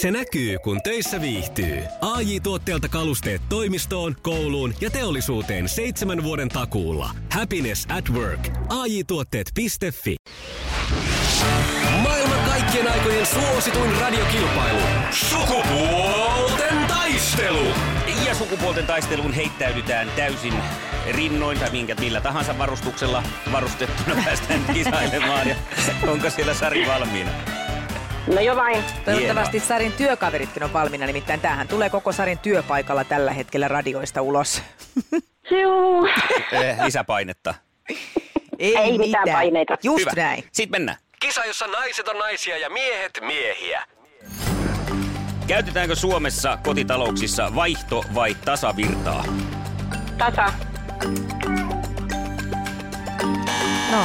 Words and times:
Se 0.00 0.10
näkyy, 0.10 0.58
kun 0.58 0.82
töissä 0.82 1.20
viihtyy. 1.20 1.82
ai 2.00 2.40
tuotteelta 2.40 2.88
kalusteet 2.88 3.42
toimistoon, 3.48 4.16
kouluun 4.22 4.74
ja 4.80 4.90
teollisuuteen 4.90 5.68
seitsemän 5.68 6.22
vuoden 6.22 6.48
takuulla. 6.48 7.10
Happiness 7.32 7.86
at 7.96 8.10
work. 8.10 8.48
ai 8.68 9.04
tuotteetfi 9.06 9.66
Maailman 12.02 12.44
kaikkien 12.44 12.92
aikojen 12.92 13.26
suosituin 13.26 14.00
radiokilpailu. 14.00 14.80
Sukupuolten 15.10 16.86
taistelu. 16.88 17.66
Ja 18.26 18.34
sukupuolten 18.34 18.86
taisteluun 18.86 19.32
heittäydytään 19.32 20.10
täysin 20.16 20.54
rinnoin 21.10 21.58
tai 21.58 21.70
minkä 21.70 21.94
millä 21.94 22.20
tahansa 22.20 22.58
varustuksella 22.58 23.22
varustettuna 23.52 24.22
päästään 24.24 24.64
kisailemaan. 24.74 25.48
Ja 25.48 25.56
onko 26.06 26.30
siellä 26.30 26.54
Sari 26.54 26.86
valmiina? 26.86 27.57
No 28.34 28.40
jo 28.40 28.56
vain. 28.56 28.84
Toivottavasti 29.04 29.60
Sarin 29.60 29.92
työkaveritkin 29.92 30.62
on 30.62 30.72
valmiina, 30.72 31.06
nimittäin 31.06 31.40
tähän 31.40 31.68
tulee 31.68 31.90
koko 31.90 32.12
Sarin 32.12 32.38
työpaikalla 32.38 33.04
tällä 33.04 33.32
hetkellä 33.32 33.68
radioista 33.68 34.22
ulos. 34.22 34.62
Juu. 35.62 36.06
Eh, 36.52 36.84
lisäpainetta. 36.84 37.54
Ei, 38.58 38.76
Ei 38.76 38.98
mitään 38.98 39.28
paineita. 39.32 39.76
Just 39.82 40.00
Hyvä. 40.00 40.22
näin. 40.22 40.44
Sitten 40.52 40.80
mennään. 40.80 40.98
Kisa, 41.20 41.44
jossa 41.44 41.66
naiset 41.66 42.08
on 42.08 42.18
naisia 42.18 42.58
ja 42.58 42.70
miehet 42.70 43.18
miehiä. 43.20 43.82
Käytetäänkö 45.46 45.96
Suomessa 45.96 46.58
kotitalouksissa 46.64 47.52
vaihto- 47.54 48.04
vai 48.14 48.34
tasavirtaa? 48.44 49.24
Tasa. 50.18 50.52
No, 53.92 53.98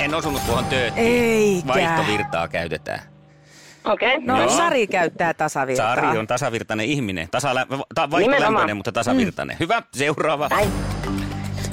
En 0.00 0.14
osunut 0.14 0.46
tuohon 0.46 0.64
tööttiin. 0.64 1.06
Eikä. 1.06 1.68
Vaihtovirtaa 1.68 2.48
käytetään. 2.48 3.00
Okei. 3.84 4.14
Okay. 4.16 4.26
no 4.26 4.40
Joo. 4.42 4.48
Sari 4.56 4.86
käyttää 4.86 5.34
tasavirtaa. 5.34 5.94
Sari 5.94 6.18
on 6.18 6.26
tasavirtainen 6.26 6.86
ihminen. 6.86 7.28
Tasala- 7.30 7.66
ta- 7.66 7.76
Nimenomaan. 7.76 8.10
vaihtolämpöinen, 8.10 8.76
mutta 8.76 8.92
tasavirtainen. 8.92 9.56
Hyvä, 9.60 9.82
seuraava. 9.92 10.48
Näin. 10.48 10.72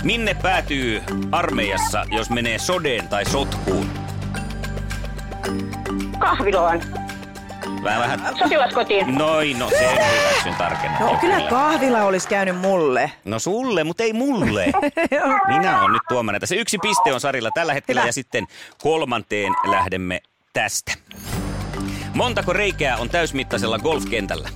Minne 0.03 0.33
päätyy 0.33 1.01
armeijassa, 1.31 2.05
jos 2.11 2.29
menee 2.29 2.59
sodeen 2.59 3.07
tai 3.07 3.25
sotkuun? 3.25 3.89
Kahviloon. 6.19 6.81
Vähän 7.83 8.01
vähän... 8.01 8.37
Sotilaskotiin. 8.37 9.15
Noin, 9.15 9.59
no 9.59 9.69
sen 9.69 9.89
hyväksyn 9.89 10.55
tarkennan. 10.55 11.01
No 11.01 11.17
kyllä 11.21 11.41
kahvila 11.49 12.03
olisi 12.03 12.27
käynyt 12.27 12.57
mulle. 12.57 13.11
No 13.25 13.39
sulle, 13.39 13.83
mutta 13.83 14.03
ei 14.03 14.13
mulle. 14.13 14.65
Minä 15.47 15.81
olen 15.81 15.91
nyt 15.93 16.01
tuomana. 16.09 16.39
Tässä 16.39 16.55
yksi 16.55 16.77
piste 16.81 17.13
on 17.13 17.19
Sarilla 17.19 17.51
tällä 17.51 17.73
hetkellä 17.73 18.01
Hyvä. 18.01 18.07
ja 18.09 18.13
sitten 18.13 18.47
kolmanteen 18.81 19.53
lähdemme 19.65 20.21
tästä. 20.53 20.91
Montako 22.17 22.53
reikää 22.53 22.97
on 22.97 23.09
täysmittaisella 23.09 23.79
golfkentällä? 23.79 24.49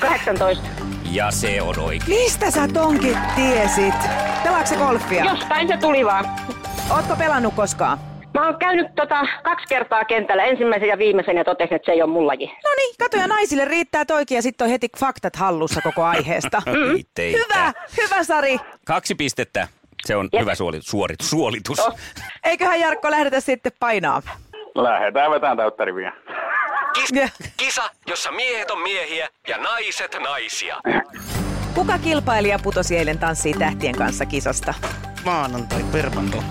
18. 0.00 0.64
Ja 1.12 1.30
se 1.30 1.62
on 1.62 1.78
oikein. 1.78 2.08
Mistä 2.08 2.50
sä 2.50 2.68
tonkin 2.68 3.18
tiesit? 3.36 3.94
Pelaatko 4.42 4.66
se 4.66 4.76
golfia? 4.76 5.24
Jostain 5.24 5.68
se 5.68 5.76
tuli 5.76 6.04
vaan. 6.04 6.24
Ootko 6.90 7.16
pelannut 7.16 7.54
koskaan? 7.54 7.98
Mä 8.34 8.46
oon 8.46 8.58
käynyt 8.58 8.94
tota 8.94 9.26
kaksi 9.42 9.66
kertaa 9.68 10.04
kentällä, 10.04 10.44
ensimmäisen 10.44 10.88
ja 10.88 10.98
viimeisen, 10.98 11.36
ja 11.36 11.44
totesin, 11.44 11.74
että 11.76 11.86
se 11.86 11.92
ei 11.92 12.02
ole 12.02 12.10
mun 12.10 12.26
laji. 12.26 12.46
No 12.46 12.70
niin, 12.76 12.94
kato 12.98 13.16
ja 13.16 13.26
naisille 13.26 13.64
riittää 13.64 14.04
toikin 14.04 14.36
ja 14.36 14.42
sitten 14.42 14.64
on 14.64 14.70
heti 14.70 14.88
faktat 14.98 15.36
hallussa 15.36 15.80
koko 15.80 16.02
aiheesta. 16.04 16.62
Hyvä, 17.18 17.72
hyvä 18.02 18.24
Sari. 18.24 18.58
Kaksi 18.86 19.14
pistettä. 19.14 19.68
Se 20.06 20.16
on 20.16 20.28
Jep. 20.32 20.42
hyvä 20.42 20.54
suoritus. 20.54 20.86
suoritus. 20.90 21.30
suolitus. 21.30 21.80
Oh. 21.80 21.98
Eiköhän 22.44 22.80
Jarkko 22.80 23.10
lähdetä 23.10 23.40
sitten 23.40 23.72
painaa. 23.80 24.22
Lähdetään 24.74 25.30
vetämään 25.30 25.56
täyttä 25.56 25.84
Ja. 27.12 27.28
Kisa, 27.56 27.90
jossa 28.06 28.30
miehet 28.30 28.70
on 28.70 28.82
miehiä 28.82 29.28
ja 29.48 29.58
naiset 29.58 30.16
naisia. 30.20 30.76
Kuka 31.74 31.98
kilpailija 31.98 32.58
putosi 32.58 32.96
eilen 32.96 33.18
tanssii 33.18 33.54
tähtien 33.54 33.96
kanssa 33.96 34.26
kisasta? 34.26 34.74
Maanantai 35.24 35.84
permanto. 35.92 36.44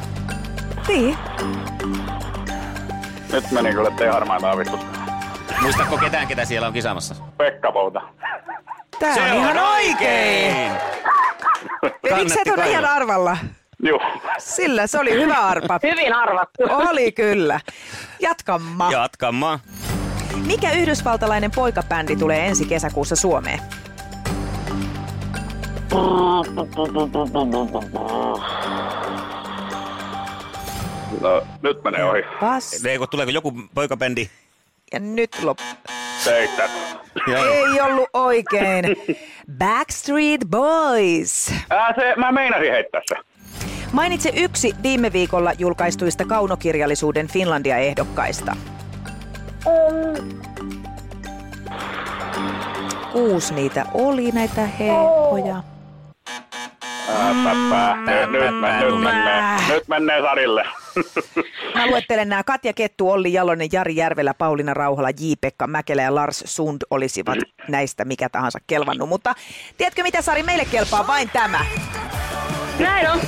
Niin. 0.88 1.18
Nyt 3.32 3.52
meni 3.52 3.72
kyllä 3.74 3.90
ettei 3.90 4.08
harmaita 4.08 4.52
avistusta. 4.52 4.86
Muistatko 5.62 5.98
ketään, 5.98 6.28
ketä 6.28 6.46
siellä 6.46 6.68
on 6.68 6.74
kisaamassa? 6.74 7.16
Pekka 7.38 7.72
Pouta. 7.72 8.02
Tää 9.00 9.14
on 9.14 9.38
ihan 9.38 9.58
oikein. 9.58 10.72
Miksi 12.16 12.40
et 12.46 12.54
ole 12.54 12.70
ihan 12.70 12.86
arvalla? 12.86 13.38
Juu. 13.86 14.00
Sillä 14.38 14.88
se 14.88 15.00
oli 15.00 15.12
hyvä 15.12 15.36
arpa. 15.36 15.80
Hyvin 15.84 16.14
arvattu. 16.14 16.64
Oli 16.70 17.12
kyllä. 17.12 17.60
Jatkamma. 18.20 18.92
Jatkamaan. 18.92 19.60
Mikä 20.48 20.72
yhdysvaltalainen 20.72 21.52
poikabändi 21.52 22.16
tulee 22.16 22.48
ensi 22.48 22.66
kesäkuussa 22.66 23.16
Suomeen? 23.16 23.60
No, 31.22 31.42
nyt 31.62 31.84
menee 31.84 32.04
ohi. 32.04 32.22
Pas. 32.40 32.86
Eikö, 32.86 33.08
tuleeko 33.08 33.32
joku 33.32 33.54
poikabändi? 33.76 34.30
Ja 34.94 35.00
nyt 35.00 35.44
lop. 35.44 35.60
Seitsemän. 36.24 36.70
Ei 37.28 37.82
ollut 37.82 38.10
oikein. 38.14 38.86
Backstreet 39.58 40.42
Boys. 40.50 41.54
Ää, 41.70 41.94
se, 41.96 42.14
mä 42.18 42.32
meinasin 42.32 42.72
heittää 42.72 43.02
se. 43.08 43.16
Mainitse 43.92 44.32
yksi 44.36 44.74
viime 44.84 45.14
viikolla 45.14 45.54
julkaistuista 45.58 46.26
kaunokirjallisuuden 46.26 47.28
Finlandia-ehdokkaista. 47.28 48.56
Kuusi 53.12 53.54
niitä 53.54 53.86
oli, 53.94 54.32
näitä 54.32 54.62
päppää. 57.44 57.96
Nyt, 58.28 58.60
mä- 58.60 60.00
nyt, 60.00 60.22
Sarille. 60.22 60.66
Mä 61.76 61.88
luettelen 61.88 62.30
nämä 62.30 62.44
Katja 62.44 62.74
Kettu, 62.74 63.12
Olli 63.12 63.34
Jalonen, 63.34 63.70
Jari 63.72 63.96
Järvelä, 63.96 64.34
Pauliina 64.34 64.74
Rauhala, 64.74 65.10
J-Pekka 65.10 65.68
Mäkelä 65.68 66.02
ja 66.02 66.16
Lars 66.16 66.44
Sund 66.46 66.82
olisivat 66.90 67.38
näistä 67.68 68.06
mikä 68.06 68.30
tahansa 68.30 68.60
kelvannut. 68.68 69.10
Mutta 69.10 69.36
tiedätkö 69.78 70.04
mitä 70.04 70.22
Sari, 70.22 70.44
meille 70.44 70.66
kelpaa 70.66 71.08
vain 71.08 71.30
tämä. 71.34 71.66
Näin 72.80 73.12
on. 73.12 73.20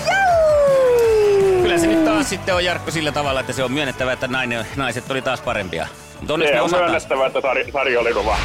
Kyllä 1.61 1.77
se 1.77 1.87
nyt 1.87 2.05
taas 2.05 2.29
sitten 2.29 2.55
on 2.55 2.65
Jarkko 2.65 2.91
sillä 2.91 3.11
tavalla, 3.11 3.39
että 3.39 3.53
se 3.53 3.63
on 3.63 3.71
myönnettävä, 3.71 4.13
että 4.13 4.27
nainen, 4.27 4.65
naiset 4.75 5.11
oli 5.11 5.21
taas 5.21 5.41
parempia. 5.41 5.87
Mutta 6.19 6.33
onneksi 6.33 6.53
Se 6.53 6.59
on 6.59 6.65
osataan. 6.65 6.89
myönnettävä, 6.89 7.25
että 7.25 7.41
Sari, 7.41 7.71
Sari 7.71 7.97
oli 7.97 8.13
kova. 8.13 8.37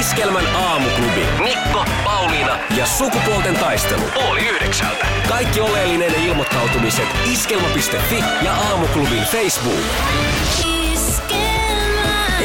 Iskelmän 0.00 0.46
aamuklubi. 0.56 1.26
Mikko, 1.42 1.84
Pauliina 2.04 2.58
ja 2.76 2.86
sukupuolten 2.86 3.54
taistelu. 3.54 4.02
Oli 4.30 4.48
yhdeksältä. 4.48 5.06
Kaikki 5.28 5.60
oleellinen 5.60 6.14
ilmoittautumiset 6.14 7.08
iskelma.fi 7.32 8.24
ja 8.44 8.54
aamuklubin 8.54 9.22
Facebook. 9.22 9.84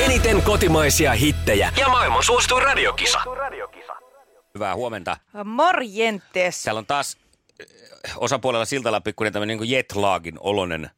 Eniten 0.06 0.42
kotimaisia 0.42 1.14
hittejä 1.14 1.74
ja 1.80 1.88
maailman 1.88 2.24
suosituin 2.24 2.64
radiokisa. 2.64 3.20
Hyvää 4.54 4.76
huomenta. 4.76 5.18
Morjentes. 5.46 6.64
Täällä 6.64 6.80
on 6.80 6.86
taas 6.86 7.18
osapuolella 8.18 8.66
Siltala 8.66 9.02
pikkuinen 9.02 9.34
tämmöinen 9.34 9.58
niin 9.60 9.70
jetlagin 9.72 10.36
olonen 10.40 10.90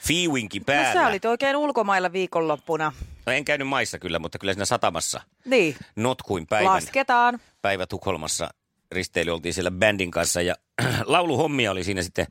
fiiwinki 0.00 0.58
No 0.58 0.64
päällä. 0.64 0.92
sä 0.92 1.06
olit 1.08 1.24
oikein 1.24 1.56
ulkomailla 1.56 2.12
viikonloppuna. 2.12 2.92
No 3.26 3.32
en 3.32 3.44
käynyt 3.44 3.68
maissa 3.68 3.98
kyllä, 3.98 4.18
mutta 4.18 4.38
kyllä 4.38 4.52
siinä 4.52 4.64
satamassa 4.64 5.20
Niin, 5.44 5.76
notkuin 5.96 6.46
päivän. 6.46 6.72
lasketaan. 6.72 7.40
Päivä 7.62 7.86
Tukholmassa 7.86 8.50
risteily 8.92 9.30
oltiin 9.30 9.54
siellä 9.54 9.70
bändin 9.70 10.10
kanssa 10.10 10.42
ja 10.42 10.54
lauluhommia 11.04 11.70
oli 11.70 11.84
siinä 11.84 12.02
sitten 12.02 12.26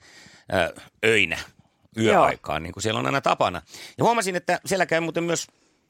ö, 0.54 0.82
öinä 1.06 1.38
yöaikaan, 1.98 2.64
niin 2.64 2.74
kuin 2.74 2.84
siellä 2.84 3.00
on 3.00 3.06
aina 3.06 3.22
tapana. 3.22 3.62
Ja 3.98 4.04
huomasin, 4.04 4.36
että 4.36 4.60
siellä 4.66 4.86
käy 4.86 5.00
muuten 5.00 5.24
myös 5.24 5.48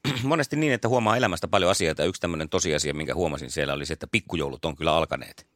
monesti 0.24 0.56
niin, 0.56 0.74
että 0.74 0.88
huomaa 0.90 1.18
elämästä 1.18 1.47
paljon 1.47 1.72
asioita. 1.72 2.03
Yksi 2.03 2.22
tämmöinen 2.22 2.49
tosiasia, 2.49 2.94
minkä 2.94 3.16
huomasin 3.16 3.52
siellä 3.52 3.73
oli 3.73 3.85
se, 3.85 3.94
että 3.94 4.08
pikkujoulut 4.11 4.66
on 4.66 4.76
kyllä 4.76 4.96
alkaneet. 4.96 5.47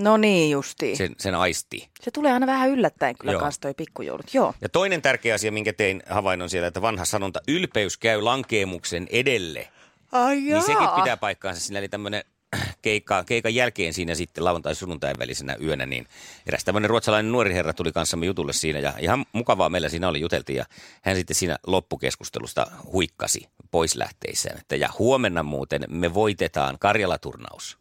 No 0.00 0.16
niin 0.16 0.50
justiin. 0.50 0.96
Se, 0.96 1.06
Sen, 1.06 1.14
sen 1.18 1.34
aistii. 1.34 1.88
se 2.00 2.10
tulee 2.10 2.32
aina 2.32 2.46
vähän 2.46 2.70
yllättäen 2.70 3.14
kyllä 3.18 3.32
Joo. 3.32 3.40
kanssa 3.40 3.60
toi 3.60 3.74
pikkujoulut. 3.74 4.34
Joo. 4.34 4.54
Ja 4.60 4.68
toinen 4.68 5.02
tärkeä 5.02 5.34
asia, 5.34 5.52
minkä 5.52 5.72
tein 5.72 6.02
havainnon 6.10 6.50
siellä, 6.50 6.68
että 6.68 6.82
vanha 6.82 7.04
sanonta, 7.04 7.40
ylpeys 7.48 7.96
käy 7.96 8.20
lankeemuksen 8.20 9.06
edelle. 9.10 9.68
Ai 10.12 10.36
Niin 10.36 10.62
sekin 10.62 10.88
pitää 10.96 11.16
paikkaansa. 11.16 11.60
Siinä 11.60 11.78
oli 11.78 11.88
tämmöinen 11.88 12.24
keikka, 12.82 13.24
keikan 13.24 13.54
jälkeen 13.54 13.94
siinä 13.94 14.14
sitten 14.14 14.44
lauantai-sunnuntain 14.44 15.18
välisenä 15.18 15.56
yönä, 15.62 15.86
niin 15.86 16.06
eräs 16.46 16.64
tämmöinen 16.64 16.90
ruotsalainen 16.90 17.32
nuori 17.32 17.54
herra 17.54 17.72
tuli 17.72 17.92
kanssamme 17.92 18.26
jutulle 18.26 18.52
siinä 18.52 18.78
ja 18.78 18.92
ihan 18.98 19.26
mukavaa 19.32 19.68
meillä 19.68 19.88
siinä 19.88 20.08
oli, 20.08 20.20
juteltiin 20.20 20.56
ja 20.56 20.64
hän 21.02 21.16
sitten 21.16 21.36
siinä 21.36 21.58
loppukeskustelusta 21.66 22.66
huikkasi 22.92 23.48
pois 23.70 23.96
lähteissään, 23.96 24.58
että 24.58 24.76
ja 24.76 24.88
huomenna 24.98 25.42
muuten 25.42 25.84
me 25.88 26.14
voitetaan 26.14 26.76
Karjala-turnaus. 26.78 27.79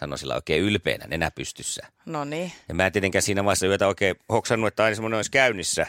Sanoi 0.00 0.18
sillä 0.18 0.34
oikein 0.34 0.62
ylpeänä 0.62 1.06
nenä 1.06 1.30
pystyssä. 1.30 1.82
No 2.06 2.24
niin. 2.24 2.52
Ja 2.68 2.74
mä 2.74 2.86
en 2.86 2.92
tietenkään 2.92 3.22
siinä 3.22 3.44
vaiheessa 3.44 3.66
yötä 3.66 3.86
oikein 3.86 4.16
hoksannut, 4.28 4.68
että 4.68 4.84
aina 4.84 4.94
semmoinen 4.94 5.16
olisi 5.16 5.30
käynnissä. 5.30 5.86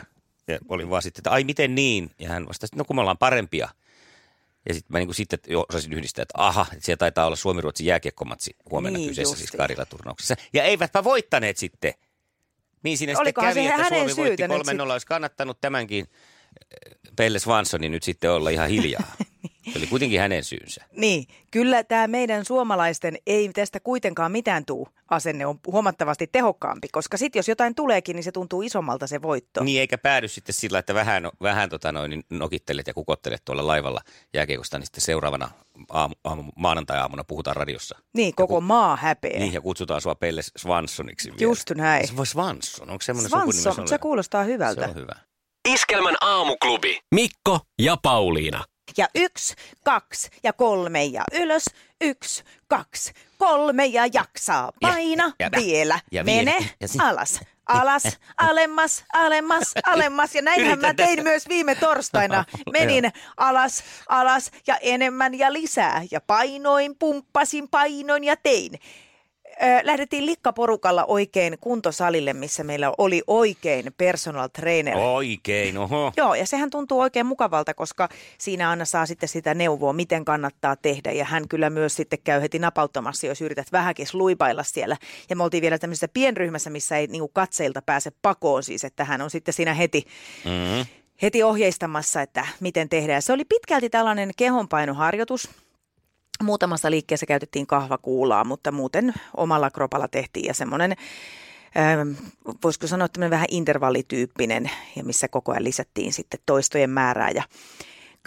Ja 0.47 0.59
olin 0.69 0.89
vaan 0.89 1.01
sitten, 1.01 1.19
että 1.19 1.31
ai 1.31 1.43
miten 1.43 1.75
niin? 1.75 2.11
Ja 2.19 2.29
hän 2.29 2.47
vastasi, 2.47 2.69
että 2.71 2.77
no 2.77 2.85
kun 2.85 2.95
me 2.95 3.01
ollaan 3.01 3.17
parempia. 3.17 3.69
Ja 4.67 4.73
sitten 4.73 4.93
mä 4.93 4.97
niin 4.99 5.07
kuin 5.07 5.15
sitten 5.15 5.39
osasin 5.69 5.93
yhdistää, 5.93 6.23
että 6.23 6.33
aha, 6.37 6.65
että 6.73 6.85
siellä 6.85 6.97
taitaa 6.97 7.25
olla 7.25 7.35
Suomi-Ruotsin 7.35 7.85
jääkiekkomatsi 7.85 8.55
huomenna 8.71 8.97
Niin, 8.97 9.09
kyseessä 9.09 9.35
siis 9.35 9.43
justiin. 9.43 9.57
Karila-turnauksessa. 9.57 10.35
Ja 10.53 10.63
eivätpä 10.63 11.03
voittaneet 11.03 11.57
sitten. 11.57 11.93
Niin 12.83 12.97
siinä 12.97 13.19
Olikohan 13.19 13.53
sitten 13.53 13.71
kävi, 13.71 13.81
että 13.81 13.95
Suomi 13.95 14.15
voitti 14.15 14.41
syytä 14.41 14.47
nyt 14.47 14.57
3 14.57 14.73
0 14.73 14.93
olisi 14.93 15.07
kannattanut 15.07 15.61
tämänkin 15.61 16.05
eh, 16.09 16.97
Pelle 17.15 17.39
Svanssonin 17.39 17.91
nyt 17.91 18.03
sitten 18.03 18.31
olla 18.31 18.49
ihan 18.49 18.69
hiljaa. 18.69 19.03
Se 19.73 19.77
oli 19.77 19.87
kuitenkin 19.87 20.19
hänen 20.19 20.43
syynsä. 20.43 20.85
Niin, 20.95 21.25
kyllä 21.51 21.83
tämä 21.83 22.07
meidän 22.07 22.45
suomalaisten 22.45 23.17
ei 23.27 23.49
tästä 23.53 23.79
kuitenkaan 23.79 24.31
mitään 24.31 24.65
tuu 24.65 24.87
asenne 25.09 25.45
on 25.45 25.59
huomattavasti 25.67 26.27
tehokkaampi, 26.27 26.87
koska 26.91 27.17
sitten 27.17 27.39
jos 27.39 27.47
jotain 27.47 27.75
tuleekin, 27.75 28.15
niin 28.15 28.23
se 28.23 28.31
tuntuu 28.31 28.61
isommalta 28.61 29.07
se 29.07 29.21
voitto. 29.21 29.63
Niin 29.63 29.79
eikä 29.79 29.97
päädy 29.97 30.27
sitten 30.27 30.53
sillä, 30.53 30.79
että 30.79 30.93
vähän, 30.93 31.29
vähän 31.41 31.69
tota 31.69 31.91
noin, 31.91 32.09
niin 32.09 32.23
nokittelet 32.29 32.87
ja 32.87 32.93
kukottelet 32.93 33.41
tuolla 33.45 33.67
laivalla 33.67 34.01
jääkiekosta, 34.33 34.77
niin 34.77 34.85
sitten 34.85 35.01
seuraavana 35.01 35.49
aamu, 35.89 36.15
aamu, 36.23 36.43
maanantai-aamuna 36.55 37.23
puhutaan 37.23 37.55
radiossa. 37.55 37.99
Niin, 38.13 38.35
koko 38.35 38.61
maa 38.61 38.95
häpeää. 38.95 39.39
Niin, 39.39 39.53
ja 39.53 39.61
kutsutaan 39.61 40.01
sua 40.01 40.15
Pelle 40.15 40.41
Svanssoniksi 40.57 41.29
vielä. 41.29 41.41
Just 41.41 41.71
näin. 41.75 42.07
Se 42.07 42.17
voi 42.17 42.25
Svansson, 42.25 42.89
onko 42.89 43.01
semmoinen 43.01 43.29
Svansson, 43.29 43.87
se 43.87 43.97
kuulostaa 43.97 44.43
Se 44.43 44.51
hyvältä. 44.51 44.85
on 44.87 44.95
hyvä. 44.95 45.13
Iskelmän 45.69 46.15
aamuklubi. 46.21 46.99
Mikko 47.15 47.59
ja 47.81 47.97
Pauliina. 48.03 48.63
Ja 48.97 49.07
yksi, 49.15 49.55
kaksi 49.83 50.29
ja 50.43 50.53
kolme 50.53 51.05
ja 51.05 51.23
ylös. 51.33 51.65
Yksi, 52.01 52.43
kaksi, 52.67 53.13
kolme 53.37 53.85
ja 53.85 54.07
jaksaa. 54.13 54.71
Paina 54.81 55.31
ja- 55.39 55.49
vielä. 55.55 55.99
ja 56.11 56.23
Mene. 56.23 56.57
Ja 56.81 56.87
si- 56.87 56.97
alas. 57.01 57.39
Alas, 57.67 58.03
alemmas, 58.37 59.03
alemmas, 59.13 59.73
alemmas. 59.93 60.35
Ja 60.35 60.41
näinhän 60.41 60.79
mä 60.79 60.93
tein 60.93 61.23
myös 61.23 61.47
viime 61.49 61.75
torstaina. 61.75 62.43
Menin 62.73 63.11
alas, 63.37 63.83
alas 64.09 64.51
ja 64.67 64.77
enemmän 64.81 65.35
ja 65.39 65.53
lisää. 65.53 66.03
Ja 66.11 66.21
painoin, 66.21 66.95
pumppasin, 66.99 67.69
painoin 67.69 68.23
ja 68.23 68.35
tein. 68.35 68.71
Lähdettiin 69.83 70.25
likkaporukalla 70.25 71.05
oikein 71.05 71.57
kuntosalille, 71.61 72.33
missä 72.33 72.63
meillä 72.63 72.91
oli 72.97 73.21
oikein 73.27 73.93
personal 73.97 74.47
trainer. 74.47 74.97
Oikein, 74.97 75.77
oho. 75.77 76.11
Joo, 76.17 76.35
ja 76.35 76.47
sehän 76.47 76.69
tuntuu 76.69 76.99
oikein 76.99 77.25
mukavalta, 77.25 77.73
koska 77.73 78.09
siinä 78.37 78.69
Anna 78.71 78.85
saa 78.85 79.05
sitten 79.05 79.29
sitä 79.29 79.53
neuvoa, 79.53 79.93
miten 79.93 80.25
kannattaa 80.25 80.75
tehdä. 80.75 81.11
Ja 81.11 81.25
hän 81.25 81.47
kyllä 81.47 81.69
myös 81.69 81.95
sitten 81.95 82.19
käy 82.23 82.41
heti 82.41 82.59
napauttamassa, 82.59 83.27
jos 83.27 83.41
yrität 83.41 83.71
vähänkin 83.71 84.07
luipailla 84.13 84.63
siellä. 84.63 84.97
Ja 85.29 85.35
me 85.35 85.43
oltiin 85.43 85.61
vielä 85.61 85.77
tämmöisessä 85.79 86.07
pienryhmässä, 86.07 86.69
missä 86.69 86.97
ei 86.97 87.07
niinku 87.07 87.27
katseilta 87.27 87.81
pääse 87.81 88.11
pakoon 88.21 88.63
siis, 88.63 88.83
että 88.83 89.05
hän 89.05 89.21
on 89.21 89.29
sitten 89.29 89.53
siinä 89.53 89.73
heti, 89.73 90.07
Mm-hmm. 90.45 90.85
heti 91.21 91.43
ohjeistamassa, 91.43 92.21
että 92.21 92.47
miten 92.59 92.89
tehdään. 92.89 93.21
Se 93.21 93.33
oli 93.33 93.45
pitkälti 93.45 93.89
tällainen 93.89 94.31
kehonpainoharjoitus. 94.37 95.49
Muutamassa 96.43 96.91
liikkeessä 96.91 97.25
käytettiin 97.25 97.67
kahvakuulaa, 97.67 98.43
mutta 98.43 98.71
muuten 98.71 99.13
omalla 99.37 99.71
kropalla 99.71 100.07
tehtiin 100.07 100.45
ja 100.45 100.53
semmoinen, 100.53 100.95
ähm, 101.77 102.11
voisiko 102.63 102.87
sanoa 102.87 103.07
tämmöinen 103.07 103.31
vähän 103.31 103.47
intervallityyppinen 103.51 104.71
ja 104.95 105.03
missä 105.03 105.27
koko 105.27 105.51
ajan 105.51 105.63
lisättiin 105.63 106.13
sitten 106.13 106.39
toistojen 106.45 106.89
määrää 106.89 107.29
ja 107.29 107.43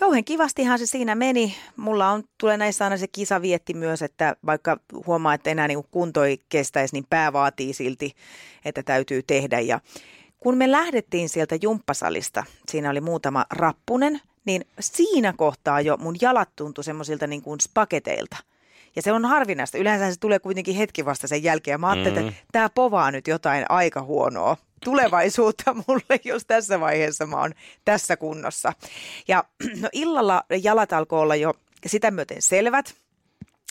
Kauhean 0.01 0.25
kivastihan 0.25 0.79
se 0.79 0.87
siinä 0.87 1.15
meni. 1.15 1.57
Mulla 1.77 2.11
on, 2.11 2.25
tulee 2.39 2.57
näissä 2.57 2.85
aina 2.85 2.97
se 2.97 3.07
kisavietti 3.09 3.75
myös, 3.75 4.03
että 4.03 4.37
vaikka 4.47 4.77
huomaa, 5.07 5.35
että 5.35 5.51
enää 5.51 5.69
niin 5.69 5.85
kunto 5.91 6.25
ei 6.25 6.39
kestäisi, 6.49 6.95
niin 6.95 7.07
pää 7.11 7.33
vaatii 7.33 7.73
silti, 7.73 8.13
että 8.65 8.83
täytyy 8.83 9.23
tehdä. 9.23 9.61
Ja 9.61 9.81
kun 10.39 10.57
me 10.57 10.71
lähdettiin 10.71 11.29
sieltä 11.29 11.57
jumppasalista, 11.63 12.45
siinä 12.69 12.91
oli 12.91 13.01
muutama 13.01 13.47
rappunen, 13.51 14.21
niin 14.45 14.65
siinä 14.81 15.33
kohtaa 15.33 15.81
jo 15.81 15.97
mun 15.97 16.17
jalat 16.21 16.49
tuntui 16.57 16.85
semmoisilta 16.85 17.27
niin 17.27 17.43
kuin 17.43 17.61
spaketeilta. 17.61 18.37
Ja 18.97 19.03
se 19.03 19.13
on 19.13 19.25
harvinaista. 19.25 19.79
Yleensä 19.79 20.11
se 20.11 20.21
tulee 20.21 20.39
kuitenkin 20.39 20.75
hetki 20.75 21.05
vasta 21.05 21.29
sen 21.29 21.43
jälkeen. 21.43 21.75
Ja 21.75 21.79
mä 21.79 21.91
ajattelin, 21.91 22.19
mm-hmm. 22.19 22.29
että 22.29 22.45
tämä 22.53 22.69
povaa 22.69 23.11
nyt 23.11 23.29
jotain 23.29 23.65
aika 23.69 24.03
huonoa 24.03 24.57
tulevaisuutta 24.85 25.75
mulle, 25.87 26.21
jos 26.25 26.45
tässä 26.47 26.81
vaiheessa 26.81 27.27
mä 27.27 27.37
oon 27.37 27.53
tässä 27.85 28.17
kunnossa. 28.17 28.73
Ja 29.29 29.45
no, 29.83 29.89
illalla 29.93 30.45
jalat 30.63 30.93
alkoi 30.93 31.21
olla 31.21 31.37
jo 31.37 31.55
sitä 31.87 32.11
myöten 32.11 32.43
selvät. 32.43 32.95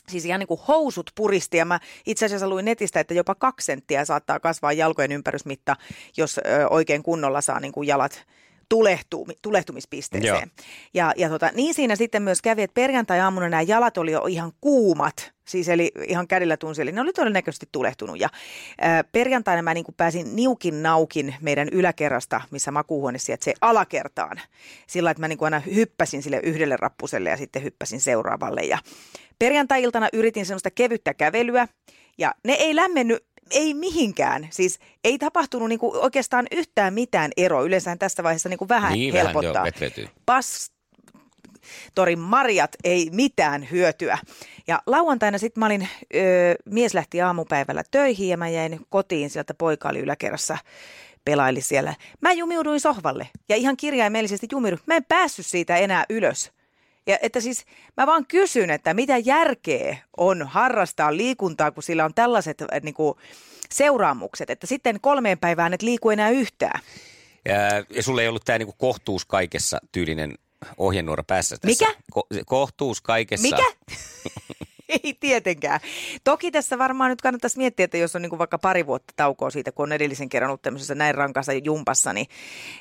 Siis 0.07 0.25
ihan 0.25 0.39
niin 0.39 0.48
kuin 0.48 0.62
housut 0.68 1.12
puristi 1.16 1.57
ja 1.57 1.66
mä 1.66 1.80
itse 2.06 2.25
asiassa 2.25 2.50
luin 2.50 2.66
netistä, 2.66 3.00
että 3.00 3.13
jopa 3.13 3.36
kaksi 3.36 3.66
senttiä 3.66 4.06
saattaa 4.06 4.39
kasvaa 4.39 4.74
jalkojen 4.74 5.12
ympärysmitta, 5.12 5.75
jos 6.18 6.38
ö, 6.38 6.68
oikein 6.69 7.04
kunnolla 7.04 7.42
saa 7.42 7.60
niin 7.60 7.71
kuin 7.71 7.88
jalat 7.88 8.25
tulehtuu, 8.69 9.27
tulehtumispisteeseen. 9.42 10.33
Joo. 10.33 10.66
Ja, 10.94 11.13
ja 11.18 11.30
tota, 11.30 11.50
niin 11.54 11.74
siinä 11.74 11.95
sitten 11.95 12.21
myös 12.21 12.42
kävi, 12.42 12.62
että 12.62 12.74
perjantai-aamuna 12.74 13.50
nämä 13.50 13.62
jalat 13.62 13.98
oli 13.98 14.12
jo 14.12 14.25
ihan 14.25 14.51
kuumat, 14.62 15.31
siis 15.48 15.69
eli 15.69 15.92
ihan 16.07 16.27
kädellä 16.27 16.57
tunsi, 16.57 16.81
eli 16.81 16.92
ne 16.92 17.01
oli 17.01 17.13
todennäköisesti 17.13 17.69
tulehtunut. 17.71 18.19
Ja 18.19 18.30
ää, 18.81 19.04
perjantaina 19.04 19.62
mä 19.62 19.74
niin 19.74 19.83
kuin 19.83 19.95
pääsin 19.95 20.36
niukin 20.36 20.83
naukin 20.83 21.36
meidän 21.42 21.69
yläkerrasta, 21.71 22.42
missä 22.51 22.71
makuuhuone 22.71 23.19
sijaitsee 23.19 23.54
alakertaan. 23.62 24.42
Sillä 24.88 25.12
että 25.12 25.21
mä 25.21 25.27
niin 25.27 25.38
kuin 25.38 25.54
aina 25.54 25.66
hyppäsin 25.75 26.24
sille 26.24 26.39
yhdelle 26.44 26.77
rappuselle 26.77 27.30
ja 27.30 27.38
sitten 27.38 27.63
hyppäsin 27.63 28.01
seuraavalle. 28.01 28.62
Ja 28.62 28.77
perjantai-iltana 29.39 30.10
yritin 30.13 30.45
semmoista 30.45 30.71
kevyttä 30.71 31.13
kävelyä, 31.13 31.68
ja 32.18 32.33
ne 32.45 32.54
ei 32.54 32.75
lämmennyt 32.75 33.25
ei 33.51 33.74
mihinkään. 33.74 34.48
Siis 34.51 34.80
ei 35.04 35.18
tapahtunut 35.18 35.69
niinku 35.69 35.92
oikeastaan 35.96 36.48
yhtään 36.51 36.94
mitään 36.94 37.31
eroa. 37.38 37.62
Yleensä 37.62 37.96
tässä 37.96 38.24
vaiheessa 38.24 38.50
niinku 38.50 38.69
vähän 38.69 38.94
Niin, 38.94 39.13
vähän 39.13 39.25
helpottaa. 39.28 39.63
vetreytyy. 39.63 40.07
Pas 40.25 40.72
torin 41.96 42.19
marjat 42.19 42.72
ei 42.84 43.10
mitään 43.12 43.72
hyötyä. 43.72 44.18
Ja 44.68 44.81
lauantaina 44.88 45.38
sitten 45.38 45.62
mä 45.62 45.66
olin, 45.66 45.90
ö, 46.16 46.18
mies 46.66 46.94
lähti 46.94 47.22
aamupäivällä 47.22 47.84
töihin 47.92 48.30
ja 48.30 48.38
mä 48.38 48.50
jäin 48.50 48.80
kotiin 48.90 49.30
sieltä, 49.30 49.54
poika 49.54 49.90
oli 49.90 50.00
yläkerrassa 50.00 50.57
pelaili 51.25 51.62
siellä. 51.62 51.94
Mä 52.22 52.31
jumiuduin 52.34 52.80
sohvalle 52.80 53.28
ja 53.50 53.56
ihan 53.56 53.78
kirjaimellisesti 53.78 54.48
jumiuduin. 54.52 54.81
Mä 54.86 54.95
en 54.95 55.06
päässyt 55.06 55.45
siitä 55.45 55.78
enää 55.78 56.06
ylös. 56.10 56.52
Ja 57.09 57.17
että 57.21 57.39
siis 57.39 57.65
mä 57.97 58.07
vaan 58.07 58.25
kysyn, 58.27 58.69
että 58.69 58.94
mitä 58.94 59.17
järkeä 59.17 59.97
on 60.17 60.47
harrastaa 60.47 61.17
liikuntaa, 61.17 61.71
kun 61.71 61.83
sillä 61.83 62.06
on 62.06 62.13
tällaiset 62.13 62.61
äh, 62.61 62.67
niin 62.81 62.94
kuin, 62.94 63.15
seuraamukset, 63.71 64.50
että 64.50 64.67
sitten 64.67 65.01
kolmeen 65.01 65.39
päivään 65.39 65.73
et 65.73 65.81
liiku 65.81 66.09
enää 66.09 66.29
yhtään. 66.29 66.81
Ja, 67.45 67.56
ja 67.89 68.03
sulla 68.03 68.21
ei 68.21 68.27
ollut 68.27 68.45
tämä 68.45 68.57
niinku 68.57 68.75
kohtuus 68.77 69.25
kaikessa 69.25 69.79
tyylinen 69.91 70.38
ohjenuora 70.77 71.23
päässä 71.23 71.57
tässä. 71.57 71.88
Mikä? 71.88 72.00
Ko- 72.15 72.44
kohtuus 72.45 73.01
kaikessa. 73.01 73.47
Mikä? 73.47 73.65
Ei 74.89 75.13
tietenkään. 75.19 75.80
Toki 76.23 76.52
tässä 76.52 76.78
varmaan 76.78 77.09
nyt 77.09 77.21
kannattaisi 77.21 77.57
miettiä, 77.57 77.83
että 77.83 77.97
jos 77.97 78.16
on 78.16 78.21
niin 78.21 78.30
kuin 78.30 78.40
vaikka 78.40 78.57
pari 78.57 78.85
vuotta 78.85 79.14
taukoa 79.16 79.49
siitä, 79.49 79.71
kun 79.71 79.83
on 79.83 79.92
edellisen 79.92 80.30
kerran 80.30 80.49
ollut 80.49 80.61
tämmöisessä 80.61 80.95
näin 80.95 81.16
rankassa 81.16 81.54
jumpassa, 81.54 82.14
niin 82.14 82.28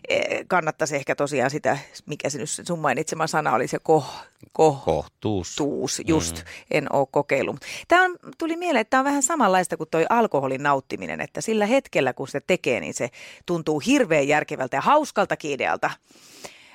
eh, 0.09 0.45
kannattaisi 0.49 0.97
ehkä 0.97 1.15
tosiaan 1.15 1.51
sitä, 1.51 1.79
mikä 2.07 2.31
se 2.31 2.39
nyt 2.39 2.49
sun 2.67 2.79
mainitsema 2.79 3.27
sana 3.27 3.55
oli, 3.55 3.69
se 3.69 3.79
koh, 3.79 4.15
koh, 4.53 4.85
Kohtuus. 4.85 5.57
tuus, 5.57 6.03
just, 6.07 6.37
mm. 6.37 6.45
en 6.71 6.93
ole 6.93 7.07
kokeillut. 7.11 7.61
Tämä 7.89 8.05
on, 8.05 8.17
tuli 8.39 8.57
mieleen, 8.57 8.81
että 8.81 8.91
tämä 8.91 9.01
on 9.01 9.05
vähän 9.05 9.23
samanlaista 9.23 9.77
kuin 9.77 9.91
toi 9.91 10.07
alkoholin 10.11 10.63
nauttiminen, 10.63 11.21
että 11.21 11.41
sillä 11.41 11.67
hetkellä 11.67 12.13
kun 12.13 12.29
se 12.29 12.41
tekee, 12.41 12.81
niin 12.81 12.95
se 12.95 13.11
tuntuu 13.47 13.81
hirveän 13.81 14.29
järkevältä 14.29 14.77
ja 14.77 14.81
hauskaltakin 14.81 15.51
idealta. 15.51 15.91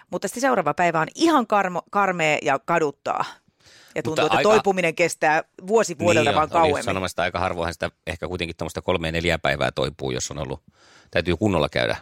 Mutta 0.09 0.27
sitten 0.27 0.41
seuraava 0.41 0.73
päivä 0.73 1.01
on 1.01 1.07
ihan 1.15 1.47
karmo, 1.47 1.81
karmea 1.91 2.37
ja 2.41 2.59
kaduttaa. 2.59 3.25
Ja 3.95 4.03
tuntuu, 4.03 4.25
että 4.25 4.37
aika- 4.37 4.49
toipuminen 4.49 4.95
kestää 4.95 5.43
vuosi 5.67 5.95
vuodelta 5.99 6.29
niin 6.29 6.35
vaan 6.35 6.45
just 6.45 6.53
kauemmin. 6.53 6.83
sanomassa, 6.83 7.13
että 7.13 7.21
aika 7.23 7.39
harvoinhan 7.39 7.73
sitä 7.73 7.91
ehkä 8.07 8.27
kuitenkin 8.27 8.55
tuommoista 8.57 8.81
kolme 8.81 9.11
neljä 9.11 9.39
päivää 9.39 9.71
toipuu, 9.71 10.11
jos 10.11 10.31
on 10.31 10.37
ollut, 10.37 10.61
täytyy 11.11 11.37
kunnolla 11.37 11.69
käydä. 11.69 11.95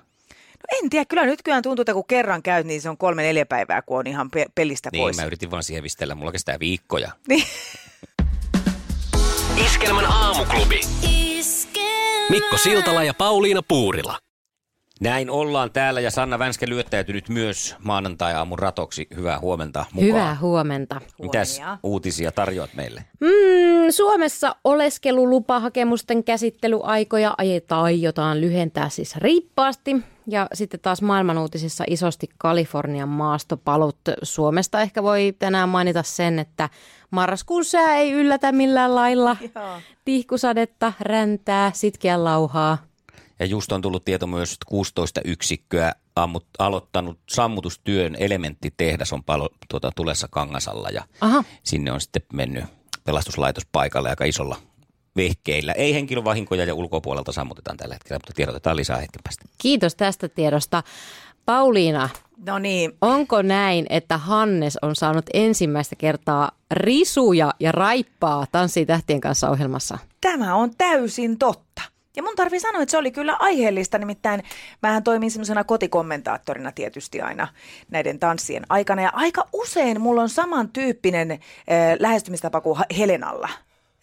No 0.72 0.78
en 0.84 0.90
tiedä, 0.90 1.06
kyllä 1.06 1.26
nyt 1.26 1.44
kyllä 1.44 1.62
tuntuu, 1.62 1.82
että 1.82 1.94
kun 1.94 2.06
kerran 2.08 2.44
käyt, 2.44 2.68
niin 2.68 2.82
se 2.82 2.90
on 2.90 2.98
kolme 2.98 3.22
neljä 3.24 3.46
päivää, 3.46 3.82
kun 3.82 4.00
on 4.00 4.08
ihan 4.08 4.32
pe- 4.32 4.46
pelistä 4.56 4.90
Niin, 4.92 5.02
pois. 5.02 5.16
mä 5.18 5.26
yritin 5.26 5.52
vaan 5.52 5.64
siihen 5.64 5.84
vistellä, 5.84 6.16
mulla 6.16 6.32
kestää 6.32 6.60
viikkoja. 6.60 7.12
Niin. 7.28 7.44
Iskelmän 9.66 10.06
aamuklubi. 10.06 10.82
Mikko 12.30 12.58
Siltala 12.58 13.04
ja 13.04 13.14
Pauliina 13.14 13.62
Puurila. 13.68 14.20
Näin 15.02 15.30
ollaan 15.30 15.72
täällä 15.72 16.02
ja 16.02 16.12
Sanna 16.12 16.40
Vänskä 16.40 16.70
lyöttäytynyt 16.70 17.30
myös 17.30 17.76
maanantai-aamun 17.84 18.60
ratoksi. 18.60 19.08
Hyvää 19.16 19.40
huomenta 19.40 19.86
mukaan. 19.94 20.08
Hyvää 20.08 20.38
huomenta. 20.42 21.02
Mitäs 21.22 21.58
Huomia. 21.60 21.78
uutisia 21.84 22.32
tarjoat 22.32 22.70
meille? 22.74 23.06
Mm, 23.20 23.90
Suomessa 23.90 24.56
oleskelulupahakemusten 24.64 26.24
käsittelyaikoja 26.24 27.34
ajetaan, 27.38 27.84
aiotaan 27.84 28.42
lyhentää 28.42 28.90
siis 28.90 29.16
riippaasti. 29.16 29.98
Ja 30.28 30.48
sitten 30.54 30.80
taas 30.80 31.02
maailman 31.02 31.38
uutisissa 31.38 31.84
isosti 31.88 32.30
Kalifornian 32.38 33.10
maastopalut. 33.10 33.98
Suomesta 34.24 34.82
ehkä 34.82 35.04
voi 35.04 35.36
tänään 35.40 35.70
mainita 35.70 36.04
sen, 36.04 36.40
että 36.40 36.70
marraskuun 37.12 37.66
sää 37.66 37.96
ei 37.96 38.12
yllätä 38.12 38.52
millään 38.52 38.96
lailla. 38.96 39.38
Joo. 39.56 39.80
Tihkusadetta, 40.06 40.94
räntää, 41.00 41.72
sitkeä 41.76 42.24
lauhaa. 42.24 42.91
Ja 43.42 43.48
just 43.48 43.72
on 43.72 43.82
tullut 43.82 44.06
tieto 44.06 44.28
myös, 44.28 44.54
että 44.54 44.66
16 44.68 45.22
yksikköä 45.26 45.92
ammut, 46.16 46.46
aloittanut 46.60 47.20
sammutustyön 47.30 48.16
elementtitehdas 48.20 49.14
on 49.14 49.24
palo, 49.24 49.50
tuota, 49.70 49.92
tulessa 49.96 50.28
Kangasalla 50.32 50.90
ja 50.90 51.04
Aha. 51.22 51.44
sinne 51.64 51.92
on 51.92 52.02
sitten 52.02 52.22
mennyt 52.34 52.64
pelastuslaitos 53.04 53.66
paikalle 53.72 54.10
aika 54.10 54.26
isolla 54.26 54.58
vehkeillä. 55.16 55.72
Ei 55.72 55.94
henkilövahinkoja 55.94 56.66
ja 56.66 56.74
ulkopuolelta 56.74 57.32
sammutetaan 57.32 57.78
tällä 57.78 57.96
hetkellä, 57.96 58.18
mutta 58.18 58.34
tiedotetaan 58.36 58.76
lisää 58.76 58.98
hetken 58.98 59.22
päästä. 59.24 59.46
Kiitos 59.58 59.96
tästä 59.96 60.30
tiedosta. 60.30 60.84
Pauliina, 61.46 62.10
No 62.46 62.60
niin, 62.60 62.92
onko 63.02 63.42
näin, 63.42 63.86
että 63.90 64.18
Hannes 64.18 64.78
on 64.82 64.96
saanut 64.96 65.26
ensimmäistä 65.34 65.96
kertaa 65.96 66.52
risuja 66.72 67.54
ja 67.60 67.72
raippaa 67.72 68.46
Tanssii 68.52 68.86
tähtien 68.86 69.22
kanssa 69.22 69.50
ohjelmassa? 69.50 69.98
tämä 70.22 70.56
on 70.56 70.76
täysin 70.78 71.38
totta. 71.38 71.82
Ja 72.16 72.24
mun 72.24 72.36
tarvii 72.36 72.60
sanoa, 72.60 72.82
että 72.82 72.92
se 72.92 72.98
oli 72.98 73.12
kyllä 73.12 73.36
aiheellista, 73.40 73.98
nimittäin 73.98 74.44
mähän 74.82 75.04
toimin 75.04 75.32
semmoisena 75.32 75.64
kotikommentaattorina 75.64 76.72
tietysti 76.72 77.22
aina 77.22 77.48
näiden 77.90 78.20
tanssien 78.20 78.64
aikana. 78.70 79.02
Ja 79.02 79.10
aika 79.14 79.48
usein 79.54 80.02
mulla 80.02 80.22
on 80.22 80.30
samantyyppinen 80.30 81.32
äh, 81.32 81.40
lähestymistapa 82.00 82.62
kuin 82.62 82.80
Helenalla 82.98 83.50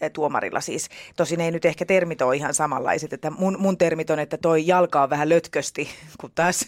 äh, 0.03 0.11
tuomarilla 0.13 0.61
siis. 0.61 0.89
Tosin 1.17 1.41
ei 1.41 1.51
nyt 1.51 1.65
ehkä 1.65 1.85
termit 1.85 2.23
ole 2.23 2.37
ihan 2.37 2.55
samanlaiset, 2.55 3.13
että 3.13 3.31
mun, 3.31 3.57
mun 3.59 3.79
termit 3.79 4.11
on, 4.11 4.19
että 4.19 4.37
toi 4.37 4.67
jalka 4.67 5.03
on 5.03 5.11
vähän 5.11 5.29
lötkösti, 5.29 5.89
kun 6.21 6.31
taas 6.35 6.67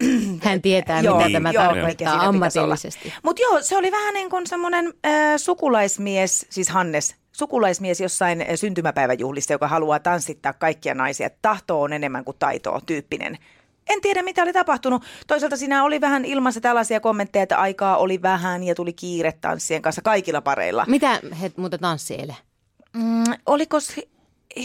Hän 0.42 0.62
tietää, 0.62 1.00
Joo, 1.00 1.16
mitä 1.16 1.30
tämä 1.32 1.50
joo, 1.50 1.64
tarkoittaa 1.64 2.28
ammatillisesti. 2.28 3.12
Mutta 3.22 3.42
joo, 3.42 3.62
se 3.62 3.76
oli 3.76 3.92
vähän 3.92 4.14
niin 4.14 4.30
kuin 4.30 4.46
semmoinen 4.46 4.92
äh, 5.06 5.12
sukulaismies, 5.36 6.46
siis 6.50 6.68
Hannes, 6.68 7.16
sukulaismies 7.40 8.00
jossain 8.00 8.40
äh, 8.40 8.46
syntymäpäiväjuhlissa, 8.54 9.54
joka 9.54 9.68
haluaa 9.68 9.98
tanssittaa 9.98 10.52
kaikkia 10.52 10.94
naisia. 10.94 11.30
Tahto 11.42 11.82
on 11.82 11.92
enemmän 11.92 12.24
kuin 12.24 12.36
taitoa 12.38 12.80
tyyppinen. 12.86 13.38
En 13.88 14.00
tiedä, 14.00 14.22
mitä 14.22 14.42
oli 14.42 14.52
tapahtunut. 14.52 15.04
Toisaalta 15.26 15.56
siinä 15.56 15.84
oli 15.84 16.00
vähän 16.00 16.24
ilmassa 16.24 16.60
tällaisia 16.60 17.00
kommentteja, 17.00 17.42
että 17.42 17.58
aikaa 17.58 17.96
oli 17.96 18.22
vähän 18.22 18.62
ja 18.62 18.74
tuli 18.74 18.92
kiire 18.92 19.32
tanssien 19.32 19.82
kanssa 19.82 20.02
kaikilla 20.02 20.40
pareilla. 20.40 20.84
Mitä 20.88 21.20
he 21.40 21.52
muuten 21.56 21.80
tanssi 21.80 22.14
eilen? 22.14 22.36
Mm, 22.92 23.24
oliko 23.46 23.80
se, 23.80 24.08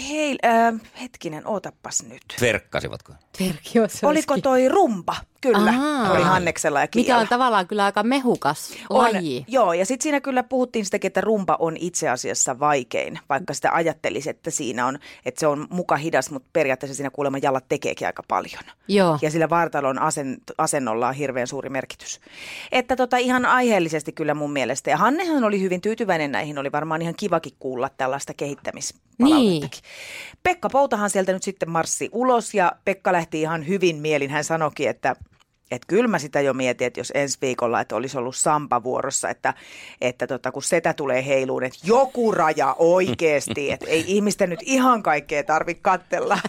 hei, 0.10 0.38
äh, 0.46 0.82
hetkinen, 1.02 1.48
ootappas 1.48 2.04
nyt. 2.04 2.24
Verkkasivatko? 2.42 3.14
Verki 3.40 3.80
Oliko 4.04 4.38
toi 4.38 4.70
rumpa? 4.70 5.16
Kyllä, 5.42 5.70
Ahaa. 5.70 6.12
oli 6.12 6.22
Hanneksella 6.22 6.80
ja 6.80 6.86
Mikä 6.96 7.04
Kiialla. 7.06 7.22
on 7.22 7.28
tavallaan 7.28 7.68
kyllä 7.68 7.86
aika 7.86 8.04
mehukas 8.04 8.74
On, 8.90 9.14
laji. 9.14 9.46
joo, 9.48 9.74
ja 9.74 9.86
sitten 9.86 10.04
siinä 10.04 10.22
kyllä 10.22 10.44
puhuttiin 10.44 10.86
sitäkin, 10.86 11.08
että 11.08 11.22
rumpa 11.22 11.56
on 11.60 11.78
itse 11.80 12.10
asiassa 12.10 12.60
vaikein, 12.60 13.20
vaikka 13.30 13.54
sitä 13.54 13.72
ajattelisi, 13.74 14.30
että 14.30 14.52
siinä 14.52 14.86
on, 14.86 15.00
että 15.26 15.40
se 15.40 15.48
on 15.48 15.68
muka 15.70 15.96
hidas, 15.96 16.32
mutta 16.32 16.50
periaatteessa 16.54 16.96
siinä 16.96 17.10
kuulemma 17.10 17.38
jalat 17.42 17.66
tekeekin 17.70 18.08
aika 18.08 18.24
paljon. 18.28 18.60
Joo. 18.88 19.20
Ja 19.22 19.32
sillä 19.32 19.50
vartalon 19.50 20.00
asen, 20.00 20.38
asennolla 20.58 21.08
on 21.08 21.14
hirveän 21.14 21.48
suuri 21.48 21.70
merkitys. 21.70 22.20
Että 22.72 22.96
tota, 22.96 23.18
ihan 23.18 23.46
aiheellisesti 23.46 24.12
kyllä 24.12 24.34
mun 24.34 24.54
mielestä. 24.54 24.90
Ja 24.90 24.98
Hannehan 24.98 25.44
oli 25.44 25.62
hyvin 25.62 25.82
tyytyväinen 25.82 26.32
näihin, 26.32 26.58
oli 26.58 26.72
varmaan 26.72 27.02
ihan 27.02 27.16
kivakin 27.18 27.54
kuulla 27.60 27.90
tällaista 27.98 28.34
kehittämispalautettakin. 28.34 29.82
Pekka 30.44 30.70
Poutahan 30.70 31.10
sieltä 31.10 31.34
nyt 31.34 31.44
sitten 31.44 31.70
marssi 31.70 32.10
ulos 32.12 32.54
ja 32.54 32.72
Pekka 32.86 33.14
lähti 33.14 33.25
ihan 33.34 33.68
hyvin 33.68 33.96
mielin. 33.96 34.30
Hän 34.30 34.44
sanoikin, 34.44 34.90
että 34.90 35.16
että 35.72 35.88
kyllä 35.88 36.08
mä 36.08 36.20
sitä 36.20 36.42
jo 36.42 36.54
mietin, 36.54 36.88
että 36.88 37.00
jos 37.00 37.12
ensi 37.16 37.38
viikolla, 37.42 37.82
että 37.82 37.96
olisi 37.96 38.18
ollut 38.18 38.36
Sampa 38.36 38.84
vuorossa, 38.84 39.30
että, 39.30 39.54
että 40.02 40.28
tota, 40.28 40.52
kun 40.52 40.64
setä 40.64 40.94
tulee 40.94 41.26
heiluun, 41.26 41.64
että 41.64 41.80
joku 41.84 42.32
raja 42.32 42.76
oikeasti, 42.80 43.72
että 43.72 43.86
ei 43.90 44.04
ihmisten 44.08 44.50
nyt 44.50 44.60
ihan 44.64 45.04
kaikkea 45.04 45.44
tarvitse 45.44 45.82
kattella. 45.82 46.40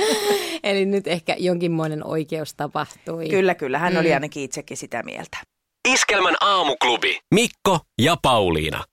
Eli 0.62 0.86
nyt 0.86 1.06
ehkä 1.06 1.36
jonkinmoinen 1.38 2.06
oikeus 2.06 2.54
tapahtui. 2.54 3.28
Kyllä, 3.28 3.54
kyllä, 3.54 3.78
hän 3.78 3.96
oli 3.96 4.14
ainakin 4.14 4.42
itsekin 4.42 4.76
sitä 4.76 5.02
mieltä. 5.02 5.38
Iskelmän 5.88 6.36
aamuklubi. 6.40 7.18
Mikko 7.34 7.80
ja 8.02 8.16
Pauliina. 8.22 8.84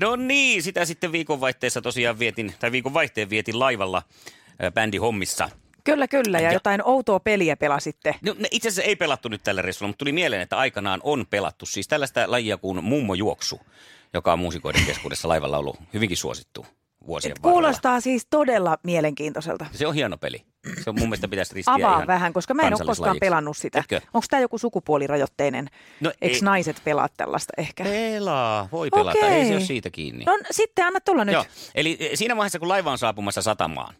No 0.00 0.16
niin, 0.16 0.62
sitä 0.62 0.84
sitten 0.84 1.12
viikonvaihteessa 1.12 1.82
tosiaan 1.82 2.18
vietin, 2.18 2.54
tai 2.60 2.72
viikonvaihteen 2.72 3.30
vietin 3.30 3.58
laivalla 3.58 4.02
bändihommissa. 4.74 5.48
Kyllä, 5.84 6.08
kyllä, 6.08 6.38
ja 6.38 6.44
Ja- 6.48 6.52
jotain 6.52 6.80
outoa 6.84 7.20
peliä 7.20 7.56
pelasitte. 7.56 8.14
No, 8.22 8.34
itse 8.50 8.68
asiassa 8.68 8.82
ei 8.88 8.96
pelattu 8.96 9.28
nyt 9.28 9.42
tällä 9.44 9.62
reissulla, 9.62 9.88
mutta 9.88 9.98
tuli 9.98 10.12
mieleen, 10.12 10.42
että 10.42 10.56
aikanaan 10.58 11.00
on 11.02 11.26
pelattu 11.30 11.66
siis 11.66 11.88
tällaista 11.88 12.20
lajia 12.26 12.56
kuin 12.56 12.84
mummojuoksu, 12.84 13.60
joka 14.14 14.32
on 14.32 14.38
muusikoiden 14.38 14.84
keskuudessa 14.86 15.28
laivalla 15.28 15.58
ollut 15.58 15.76
hyvinkin 15.94 16.16
suosittu 16.16 16.66
vuosien 17.06 17.34
varrella. 17.42 17.52
Kuulostaa 17.52 18.00
siis 18.00 18.26
todella 18.30 18.78
mielenkiintoiselta. 18.82 19.66
Se 19.72 19.86
on 19.86 19.94
hieno 19.94 20.16
peli. 20.18 20.42
Se 20.84 20.90
on 20.90 20.98
mun 20.98 21.08
mielestä 21.08 21.28
pitäisi 21.28 21.54
ristiä 21.54 21.74
Avaa 21.74 21.94
ihan 21.94 22.06
vähän, 22.06 22.32
koska 22.32 22.54
mä 22.54 22.62
en 22.62 22.74
ole 22.74 22.86
koskaan 22.86 23.16
pelannut 23.20 23.56
sitä. 23.56 23.84
Onko 24.14 24.26
tämä 24.30 24.40
joku 24.40 24.58
sukupuolirajoitteinen? 24.58 25.68
No 26.00 26.12
Eikö 26.20 26.36
ei. 26.36 26.42
naiset 26.42 26.80
pelaa 26.84 27.08
tällaista 27.16 27.52
ehkä? 27.58 27.84
Pelaa, 27.84 28.68
voi 28.72 28.90
pelata, 28.90 29.26
ei 29.26 29.44
se 29.46 29.52
ole 29.52 29.60
siitä 29.60 29.90
kiinni. 29.90 30.24
No 30.24 30.38
sitten 30.50 30.84
anna 30.84 31.00
tulla 31.00 31.24
nyt. 31.24 31.32
Joo, 31.32 31.44
eli 31.74 31.96
e, 32.00 32.16
siinä 32.16 32.36
vaiheessa, 32.36 32.58
kun 32.58 32.68
laiva 32.68 32.90
on 32.92 32.98
saapumassa 32.98 33.42
satamaan, 33.42 33.94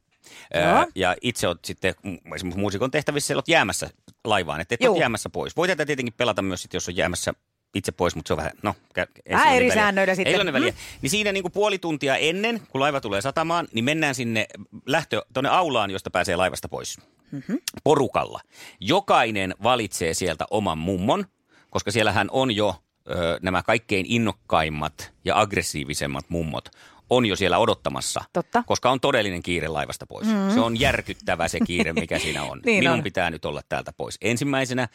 Ää, 0.55 0.87
ja 0.95 1.17
itse 1.23 1.49
olet 1.49 1.65
sitten 1.65 1.95
esimerkiksi 2.35 2.61
muusikon 2.61 2.91
tehtävissä, 2.91 3.35
olet 3.35 3.49
jäämässä 3.49 3.91
laivaan, 4.25 4.61
että 4.61 4.75
et 4.75 4.89
ole 4.89 4.99
jäämässä 4.99 5.31
pois. 5.31 5.57
Voi 5.57 5.69
tätä 5.69 5.87
tietenkin 5.87 6.15
pelata 6.17 6.43
myös, 6.43 6.63
sit, 6.63 6.75
jos 6.75 6.89
on 6.89 6.97
jäämässä 6.97 7.33
itse 7.75 7.93
pois, 7.93 8.15
mutta 8.17 8.29
se 8.29 8.33
on 8.33 8.37
vähän, 8.37 8.53
no, 8.63 8.75
ei 8.97 9.07
Vähän 9.33 9.55
eri 9.57 9.65
väliä. 9.69 9.75
säännöillä 9.75 10.11
Ei 10.11 10.17
sitten. 10.17 10.33
sillä 10.33 10.43
ole 10.43 10.53
väliä. 10.53 10.71
Mm. 10.71 10.77
Niin 11.03 11.11
siinä 11.11 11.33
niin 11.33 11.43
kuin 11.43 11.53
puoli 11.53 11.79
tuntia 11.79 12.17
ennen, 12.17 12.61
kun 12.69 12.81
laiva 12.81 13.01
tulee 13.01 13.21
satamaan, 13.21 13.69
niin 13.73 13.85
mennään 13.85 14.15
sinne 14.15 14.47
lähtö 14.87 15.23
tuonne 15.35 15.51
aulaan, 15.51 15.91
josta 15.91 16.11
pääsee 16.11 16.37
laivasta 16.37 16.69
pois. 16.69 16.99
Mm-hmm. 17.31 17.59
Porukalla. 17.85 18.41
Jokainen 18.81 19.55
valitsee 19.63 20.15
sieltä 20.15 20.45
oman 20.51 20.79
mummon, 20.79 21.25
koska 21.71 21.91
siellähän 21.91 22.29
on 22.31 22.57
jo 22.57 22.75
ö, 23.11 23.39
nämä 23.43 23.63
kaikkein 23.63 24.07
innokkaimmat 24.09 25.13
ja 25.25 25.41
aggressiivisemmat 25.41 26.25
mummot 26.29 26.69
on 27.11 27.27
jo 27.27 27.37
siellä 27.37 27.59
odottamassa, 27.59 28.25
Totta. 28.33 28.63
koska 28.67 28.91
on 28.91 29.01
todellinen 29.01 29.43
kiire 29.43 29.69
laivasta 29.69 30.07
pois. 30.07 30.27
Mm. 30.27 30.51
Se 30.55 30.61
on 30.61 30.81
järkyttävä 30.81 31.49
se 31.49 31.59
kiire, 31.67 31.93
mikä 31.93 32.19
siinä 32.19 32.43
on. 32.43 32.61
Niin 32.67 32.79
Minun 32.85 32.95
on. 32.99 33.03
pitää 33.03 33.31
nyt 33.31 33.45
olla 33.45 33.63
täältä 33.69 33.93
pois 33.97 34.19
ensimmäisenä. 34.21 34.89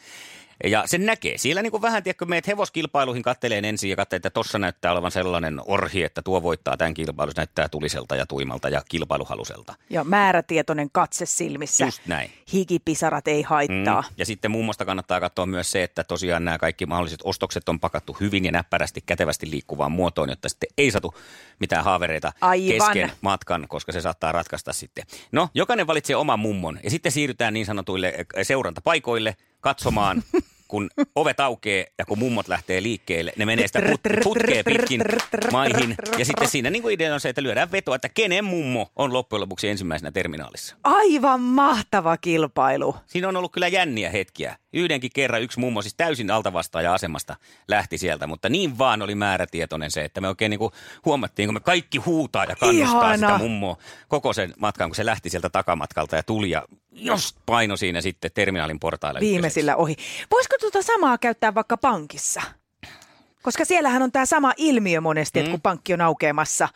Ja 0.64 0.82
sen 0.86 1.06
näkee. 1.06 1.38
Siellä 1.38 1.62
niin 1.62 1.70
kuin 1.70 1.82
vähän, 1.82 2.02
tiedätkö, 2.02 2.24
meet 2.24 2.46
hevoskilpailuihin 2.46 3.22
katteleen 3.22 3.64
ensin 3.64 3.90
ja 3.90 3.96
katselee, 3.96 4.18
että 4.18 4.30
tossa 4.30 4.58
näyttää 4.58 4.92
olevan 4.92 5.10
sellainen 5.10 5.60
orhi, 5.66 6.02
että 6.02 6.22
tuo 6.22 6.42
voittaa 6.42 6.76
tämän 6.76 6.94
kilpailun. 6.94 7.32
Se 7.32 7.40
näyttää 7.40 7.68
tuliselta 7.68 8.16
ja 8.16 8.26
tuimalta 8.26 8.68
ja 8.68 8.82
kilpailuhaluselta. 8.88 9.74
Ja 9.90 10.04
määrätietoinen 10.04 10.90
katse 10.92 11.26
silmissä. 11.26 11.84
Just 11.84 12.00
näin. 12.06 12.30
Hikipisarat 12.52 13.28
ei 13.28 13.42
haittaa. 13.42 14.02
Mm. 14.02 14.14
Ja 14.18 14.26
sitten 14.26 14.50
mummosta 14.50 14.84
kannattaa 14.84 15.20
katsoa 15.20 15.46
myös 15.46 15.70
se, 15.70 15.82
että 15.82 16.04
tosiaan 16.04 16.44
nämä 16.44 16.58
kaikki 16.58 16.86
mahdolliset 16.86 17.20
ostokset 17.24 17.68
on 17.68 17.80
pakattu 17.80 18.16
hyvin 18.20 18.44
ja 18.44 18.52
näppärästi 18.52 19.00
kätevästi 19.06 19.50
liikkuvaan 19.50 19.92
muotoon, 19.92 20.30
jotta 20.30 20.48
sitten 20.48 20.68
ei 20.78 20.90
satu 20.90 21.14
mitään 21.58 21.84
haavereita 21.84 22.32
Aivan. 22.40 22.68
kesken 22.68 23.12
matkan, 23.20 23.66
koska 23.68 23.92
se 23.92 24.00
saattaa 24.00 24.32
ratkaista 24.32 24.72
sitten. 24.72 25.04
No, 25.32 25.48
jokainen 25.54 25.86
valitsee 25.86 26.16
oman 26.16 26.38
mummon 26.38 26.78
ja 26.84 26.90
sitten 26.90 27.12
siirrytään 27.12 27.54
niin 27.54 27.66
sanotuille 27.66 28.08
eh, 28.08 28.46
seurantapaikoille 28.46 29.36
katsomaan, 29.66 30.22
kun 30.68 30.90
ovet 31.14 31.40
aukeaa 31.40 31.86
ja 31.98 32.06
kun 32.06 32.18
mummot 32.18 32.48
lähtee 32.48 32.82
liikkeelle, 32.82 33.32
ne 33.36 33.46
menee 33.46 33.66
sitä 33.66 33.80
put- 33.80 34.22
putkea 34.24 34.64
pitkin 34.64 35.02
maihin. 35.52 35.94
Ja 36.18 36.24
sitten 36.24 36.48
siinä 36.48 36.70
niin 36.70 36.82
kuin 36.82 36.94
idea 36.94 37.14
on 37.14 37.20
se, 37.20 37.28
että 37.28 37.42
lyödään 37.42 37.72
vetoa, 37.72 37.96
että 37.96 38.08
kenen 38.08 38.44
mummo 38.44 38.92
on 38.96 39.12
loppujen 39.12 39.40
lopuksi 39.40 39.68
ensimmäisenä 39.68 40.12
terminaalissa. 40.12 40.76
Aivan 40.84 41.40
mahtava 41.40 42.16
kilpailu. 42.16 42.96
Siinä 43.06 43.28
on 43.28 43.36
ollut 43.36 43.52
kyllä 43.52 43.68
jänniä 43.68 44.10
hetkiä. 44.10 44.56
Yhdenkin 44.76 45.10
kerran 45.14 45.42
yksi 45.42 45.60
mummo 45.60 45.82
siis 45.82 45.94
täysin 45.94 46.30
altavastaaja 46.30 46.94
asemasta 46.94 47.36
lähti 47.68 47.98
sieltä, 47.98 48.26
mutta 48.26 48.48
niin 48.48 48.78
vaan 48.78 49.02
oli 49.02 49.14
määrätietoinen 49.14 49.90
se, 49.90 50.04
että 50.04 50.20
me 50.20 50.28
oikein 50.28 50.50
niin 50.50 50.58
kuin 50.58 50.72
huomattiin, 51.04 51.46
kun 51.46 51.54
me 51.54 51.60
kaikki 51.60 51.98
huutaa 51.98 52.44
ja 52.44 52.56
kannustaa 52.56 53.14
Ihana. 53.14 53.16
sitä 53.16 53.38
mummoa 53.38 53.76
koko 54.08 54.32
sen 54.32 54.54
matkan, 54.58 54.88
kun 54.88 54.96
se 54.96 55.06
lähti 55.06 55.30
sieltä 55.30 55.50
takamatkalta 55.50 56.16
ja 56.16 56.22
tuli 56.22 56.50
ja 56.50 56.62
just 56.92 57.36
paino 57.46 57.76
siinä 57.76 58.00
sitten 58.00 58.30
terminaalin 58.34 58.80
portaille. 58.80 59.20
Viimeisillä 59.20 59.76
ohi. 59.76 59.96
Voisiko 60.30 60.56
tuota 60.60 60.82
samaa 60.82 61.18
käyttää 61.18 61.54
vaikka 61.54 61.76
pankissa? 61.76 62.42
Koska 63.46 63.64
siellähän 63.64 64.02
on 64.02 64.12
tämä 64.12 64.26
sama 64.26 64.52
ilmiö 64.56 65.00
monesti, 65.00 65.38
että 65.38 65.50
kun 65.50 65.60
pankki 65.60 65.94
on 65.94 66.00
aukeamassa, 66.00 66.68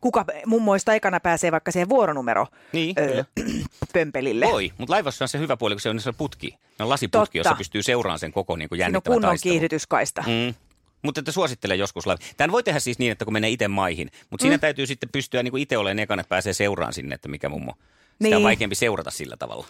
kuka 0.00 0.24
mummoista 0.46 0.94
ekana 0.94 1.20
pääsee 1.20 1.52
vaikka 1.52 1.70
siihen 1.70 1.88
vuoronumero 1.88 2.46
Niin, 2.72 2.94
öö, 2.98 3.24
pömpelille. 3.92 4.46
Voi, 4.46 4.72
mutta 4.78 4.92
laivassa 4.92 5.24
on 5.24 5.28
se 5.28 5.38
hyvä 5.38 5.56
puoli, 5.56 5.74
kun 5.74 5.80
se 5.80 5.90
on 5.90 6.00
se 6.00 6.12
putki. 6.12 6.58
Ne 6.78 6.82
on 6.82 6.88
lasiputki, 6.88 7.18
Totta. 7.18 7.38
jossa 7.38 7.54
pystyy 7.54 7.82
seuraamaan 7.82 8.18
sen 8.18 8.32
koko 8.32 8.56
niin 8.56 8.68
kuin 8.68 8.76
Siinä 8.76 8.86
on 8.86 8.92
jännittävän 8.92 9.14
kunnon 9.14 9.36
kiihdytyskaista. 9.42 10.24
Mm. 10.26 10.54
Mutta 11.02 11.20
että 11.20 11.32
suosittelen 11.32 11.78
joskus 11.78 12.06
laiva. 12.06 12.22
Tämän 12.36 12.52
voi 12.52 12.62
tehdä 12.62 12.80
siis 12.80 12.98
niin, 12.98 13.12
että 13.12 13.24
kun 13.24 13.32
menee 13.32 13.50
itse 13.50 13.68
maihin, 13.68 14.10
mutta 14.30 14.42
siinä 14.42 14.58
täytyy 14.58 14.86
sitten 14.86 15.08
pystyä 15.12 15.42
niin 15.42 15.50
kuin 15.52 15.62
itse 15.62 15.78
olemaan 15.78 15.98
ekana, 15.98 16.20
että 16.20 16.28
pääsee 16.28 16.52
seuraan 16.52 16.92
sinne, 16.92 17.14
että 17.14 17.28
mikä 17.28 17.48
mummo. 17.48 17.74
Sitä 18.22 18.36
on 18.36 18.40
Niin. 18.40 18.42
vaikeampi 18.46 18.74
seurata 18.74 19.10
sillä 19.10 19.36
tavalla. 19.36 19.66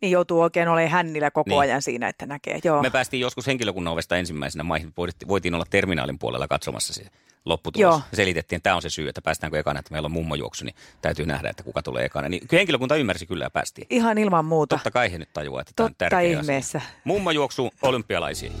Niin 0.00 0.10
joutuu 0.10 0.40
oikein 0.40 0.68
olemaan 0.68 0.90
hännillä 0.90 1.30
koko 1.30 1.50
Niin. 1.50 1.60
ajan 1.60 1.82
siinä, 1.82 2.08
että 2.08 2.26
näkee. 2.26 2.58
Joo. 2.64 2.82
Me 2.82 2.90
päästiin 2.90 3.20
joskus 3.20 3.46
henkilökunnan 3.46 3.92
ovesta 3.92 4.16
ensimmäisenä 4.16 4.64
maihin, 4.64 4.92
voitiin- 5.28 5.54
olla 5.54 5.64
terminaalin 5.70 6.18
puolella 6.18 6.48
katsomassa 6.48 6.92
se 6.94 7.02
lopputulos. 7.44 7.82
Joo. 7.82 8.00
Selitettiin, 8.12 8.56
että 8.56 8.62
tämä 8.62 8.76
on 8.76 8.82
se 8.82 8.90
syy, 8.90 9.08
että 9.08 9.22
päästäänkö 9.22 9.58
ekana, 9.58 9.78
että 9.80 9.92
meillä 9.92 10.06
on 10.06 10.12
mummojuoksu, 10.12 10.64
niin 10.64 10.74
täytyy 11.02 11.26
nähdä, 11.26 11.50
että 11.50 11.62
kuka 11.62 11.82
tulee 11.82 12.04
ekana. 12.04 12.28
Niin 12.28 12.48
kyllä 12.48 12.60
henkilökunta 12.60 12.96
ymmärsi 12.96 13.26
kyllä 13.26 13.44
ja 13.44 13.50
päästiin. 13.50 13.86
Ihan 13.90 14.18
ilman 14.18 14.44
muuta. 14.44 14.76
Totta 14.76 14.90
kai 14.90 15.12
he 15.12 15.18
nyt 15.18 15.32
tajuaa, 15.32 15.60
että 15.60 15.72
tämä 15.76 15.84
on 15.84 15.90
Totta 15.90 15.98
tärkeä 16.08 16.20
ihmeessä. 16.40 16.78
asia. 16.78 16.90
Mummojuoksu 17.04 17.70
olympialaisiin. 17.82 18.52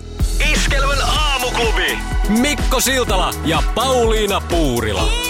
Iskelmän 0.52 0.98
aamuklubi. 1.02 1.98
Mikko 2.28 2.80
Siltala 2.80 3.34
ja 3.44 3.62
Pauliina 3.74 4.40
Puurila. 4.40 5.29